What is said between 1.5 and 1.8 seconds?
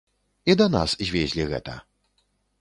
гэта.